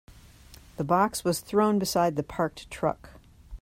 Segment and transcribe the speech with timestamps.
[0.77, 3.09] The box was thrown beside the parked truck.